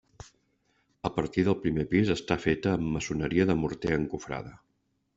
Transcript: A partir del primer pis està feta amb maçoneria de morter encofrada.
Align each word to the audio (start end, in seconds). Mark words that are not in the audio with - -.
A 1.09 1.11
partir 1.17 1.43
del 1.49 1.59
primer 1.67 1.85
pis 1.93 2.11
està 2.15 2.39
feta 2.49 2.75
amb 2.81 2.91
maçoneria 2.97 3.49
de 3.53 3.61
morter 3.63 3.97
encofrada. 4.03 4.61